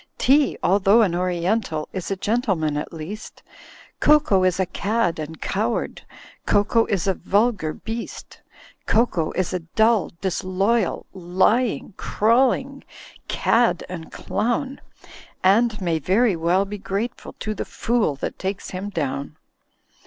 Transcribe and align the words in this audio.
"Tea, 0.17 0.57
although 0.63 1.03
an 1.03 1.13
Oriental, 1.13 1.87
Is 1.93 2.09
a 2.09 2.15
gentleman 2.15 2.75
at 2.75 2.91
least; 2.91 3.43
Cocoa 3.99 4.43
is 4.43 4.59
a 4.59 4.65
cad 4.65 5.19
and 5.19 5.39
coward. 5.39 6.01
Cocoa 6.47 6.85
is 6.87 7.05
a 7.05 7.13
vulgar 7.13 7.71
beast; 7.71 8.41
Cocoa 8.87 9.29
is 9.33 9.53
a 9.53 9.59
dull, 9.59 10.11
disloyal. 10.19 11.05
Lying, 11.13 11.93
crawling 11.97 12.83
cad 13.27 13.83
and 13.89 14.11
clown. 14.11 14.81
And 15.43 15.79
may 15.79 15.99
very 15.99 16.35
well 16.35 16.65
be 16.65 16.79
grateful 16.79 17.33
To 17.33 17.53
the 17.53 17.63
fool 17.63 18.15
that 18.15 18.39
takes 18.39 18.71
him 18.71 18.89
down. 18.89 19.37